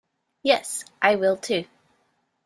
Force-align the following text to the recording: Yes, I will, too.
Yes, 0.41 0.83
I 0.99 1.13
will, 1.17 1.37
too. 1.37 1.65